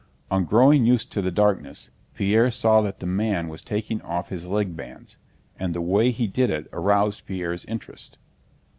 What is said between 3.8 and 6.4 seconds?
off his leg bands, and the way he